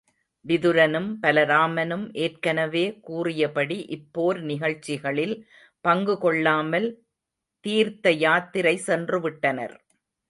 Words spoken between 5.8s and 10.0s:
பங்கு கொள்ளாமல் தீர்த்தயாத்திரை சென்று விட்டனர்.